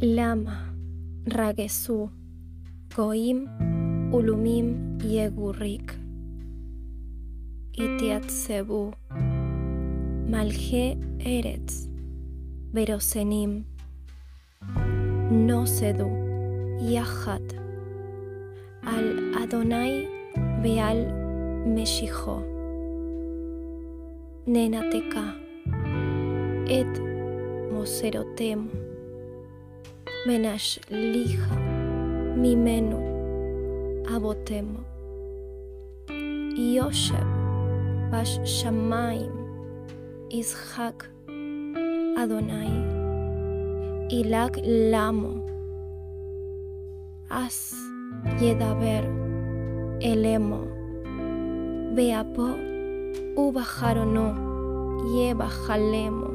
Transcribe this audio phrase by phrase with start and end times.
[0.00, 0.70] Lama,
[1.26, 2.08] Ragesu,
[2.94, 3.48] Goim,
[4.14, 5.90] Ulumim Yegurik,
[7.74, 8.94] Itiatsebu,
[10.30, 11.88] Malje Eretz,
[12.72, 13.64] Verosenim,
[15.32, 16.06] Nosedu,
[16.78, 17.42] Yahat,
[18.86, 20.06] Al Adonai
[20.62, 21.10] Beal
[21.66, 22.44] Meshijo,
[24.46, 25.34] Nenateka,
[26.68, 26.86] Et
[27.72, 28.87] Moserotemo,
[30.28, 31.56] Menash Lija,
[32.36, 33.00] Mimenu,
[34.12, 34.84] Abotemo,
[36.76, 37.28] Yosheb,
[38.10, 39.32] Bash Shamaim,
[40.30, 41.06] Ishak,
[42.20, 42.74] Adonai,
[44.12, 44.60] Ilak
[44.92, 45.32] Lamo,
[47.30, 47.72] As
[48.36, 49.04] Yedaber,
[50.02, 50.60] Elemo,
[51.96, 52.48] Beapo,
[53.34, 54.26] Ubajarono,
[55.08, 56.28] Yeba Jalemo,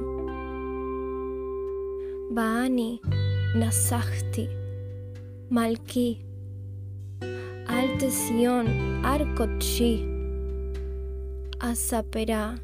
[2.33, 3.22] Baani,
[3.55, 4.49] Nasachti,
[5.51, 6.17] Malki,
[7.69, 8.65] Alte Sion,
[9.05, 10.01] Arkochi,
[11.59, 12.59] Asapera,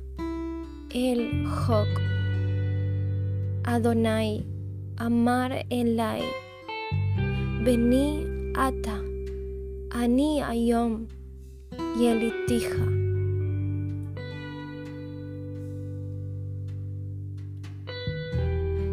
[0.92, 1.94] El Jok,
[3.66, 4.44] Adonai,
[4.98, 6.24] Amar Elai,
[7.64, 8.98] Beni Ata,
[9.94, 11.06] Ani Ayom,
[12.00, 12.98] Yelitija.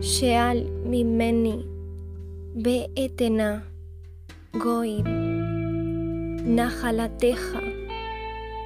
[0.02, 1.75] Sheal Mimeni,
[2.62, 3.58] באתנה
[4.62, 5.04] גויים,
[6.44, 7.56] נחלתך,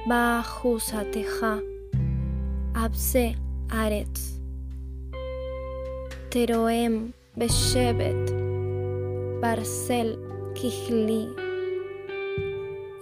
[0.07, 1.45] באחוזתך,
[2.85, 3.27] אבסה
[3.71, 4.39] ארץ.
[6.29, 8.31] תרועם בשבט,
[9.41, 10.15] ברסל
[10.55, 11.25] ככלי,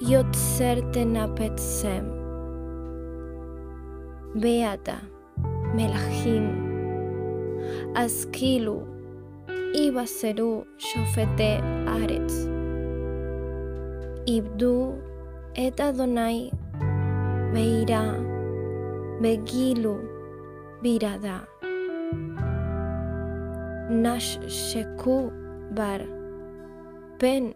[0.02, 2.04] יוצר תנפצם.
[4.36, 4.98] בידה
[5.74, 6.70] מלכים,
[7.96, 8.99] אז כאילו
[9.74, 11.59] Ιβασερού σοφετέ
[12.03, 12.47] άρετς.
[14.24, 14.94] Ιβδού
[15.52, 16.50] έτα δονάι
[17.52, 18.25] βεϊρά
[19.19, 20.00] βεγγύλου
[20.81, 21.47] βιράδα,
[24.02, 25.31] Νασ σεκού
[25.75, 26.01] βαρ
[27.18, 27.53] πεν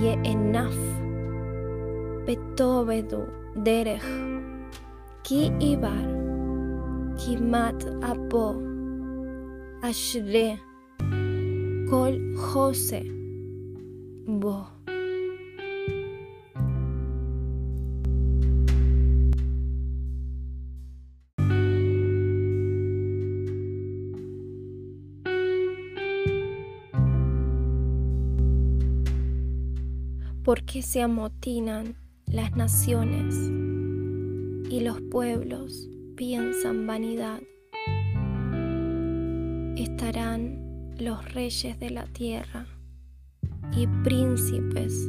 [0.00, 0.74] γε ενάφ
[2.24, 3.24] πετόβεδου
[3.54, 4.04] δέρεχ
[5.20, 6.06] κι ιβάρ
[7.14, 8.56] κοιμάτ από
[9.82, 10.54] ασρέ
[11.88, 13.04] Kol Jose,
[14.26, 14.66] Bo.
[30.42, 31.94] ¿Por qué se amotinan
[32.26, 33.36] las naciones
[34.72, 37.40] y los pueblos piensan vanidad?
[39.76, 40.65] Estarán
[40.98, 42.66] los reyes de la tierra
[43.76, 45.08] y príncipes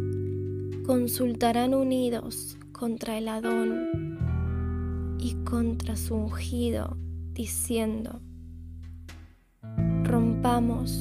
[0.85, 6.97] consultarán unidos contra el Adón y contra su ungido,
[7.33, 8.21] diciendo,
[10.03, 10.91] rompamos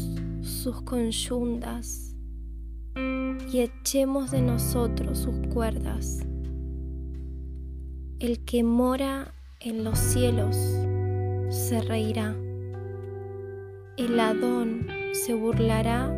[0.43, 2.15] sus conyundas
[3.53, 6.21] y echemos de nosotros sus cuerdas.
[8.19, 10.57] El que mora en los cielos
[11.51, 12.37] se reirá.
[13.97, 16.09] El Adón se burlará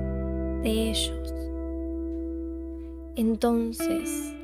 [0.65, 1.33] de ellos.
[3.15, 4.35] Entonces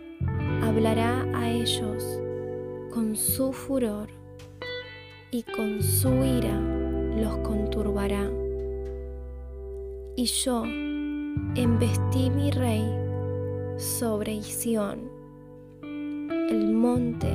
[0.63, 2.21] hablará a ellos
[2.93, 4.09] con su furor
[5.33, 6.61] y con su ira
[7.17, 8.31] los conturbará.
[10.15, 10.63] Y yo
[11.57, 12.85] embestí mi rey
[13.79, 15.11] sobre Isión,
[15.83, 17.33] el monte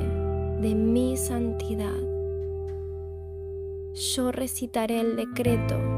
[0.62, 2.00] de mi santidad.
[3.92, 5.89] Yo recitaré el decreto.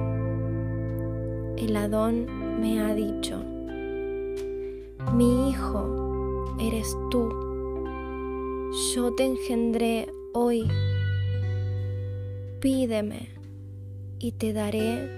[1.62, 2.26] El Adón
[2.60, 3.40] me ha dicho,
[5.14, 7.28] mi hijo eres tú.
[8.92, 10.66] Yo te engendré hoy.
[12.58, 13.28] Pídeme
[14.18, 15.08] y te daré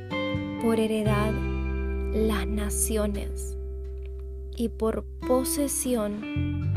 [0.61, 1.33] por heredad
[2.13, 3.57] las naciones
[4.55, 6.75] y por posesión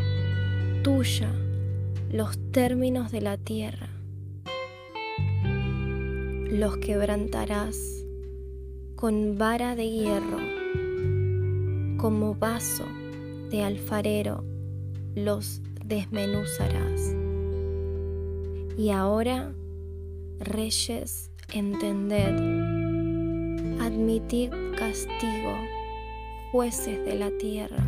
[0.82, 1.30] tuya
[2.10, 3.90] los términos de la tierra.
[6.50, 7.97] Los quebrantarás
[8.98, 10.40] con vara de hierro,
[11.98, 12.84] como vaso
[13.52, 14.44] de alfarero
[15.14, 17.16] los desmenuzarás.
[18.76, 19.54] Y ahora,
[20.40, 22.40] reyes, entended,
[23.80, 25.54] admitid castigo,
[26.52, 27.86] jueces de la tierra.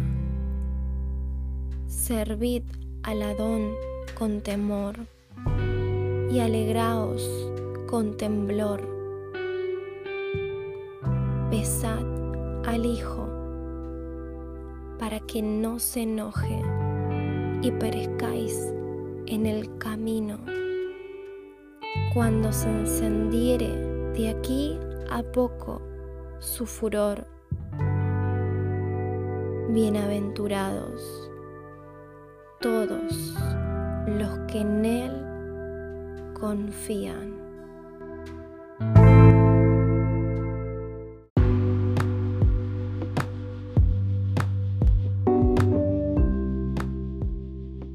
[1.88, 2.62] Servid
[3.02, 3.72] al Adón
[4.14, 4.96] con temor
[6.32, 7.28] y alegraos
[7.88, 8.99] con temblor.
[11.50, 12.06] Besad
[12.68, 13.28] al Hijo
[15.00, 16.62] para que no se enoje
[17.64, 18.72] y perezcáis
[19.26, 20.38] en el camino.
[22.14, 23.68] Cuando se encendiere
[24.14, 24.78] de aquí
[25.10, 25.82] a poco
[26.38, 27.26] su furor,
[29.70, 31.32] bienaventurados
[32.62, 33.36] todos
[34.06, 37.39] los que en Él confían.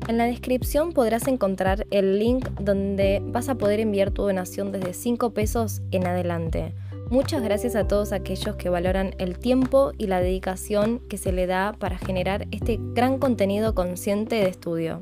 [0.06, 4.93] En la descripción podrás encontrar el link donde vas a poder enviar tu donación desde
[4.93, 6.75] 5 pesos en adelante.
[7.11, 11.47] Muchas gracias a todos aquellos que valoran el tiempo y la dedicación que se le
[11.47, 15.01] da para generar este gran contenido consciente de estudio.